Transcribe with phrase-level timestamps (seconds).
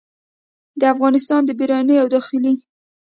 [0.79, 2.53] د افغانستان د بیروني او داخلي